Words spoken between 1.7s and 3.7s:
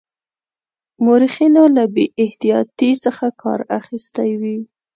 له بې احتیاطی څخه کار